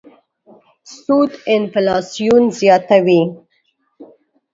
سود 1.03 1.31
انفلاسیون 1.55 2.43
زیاتوي. 2.59 3.21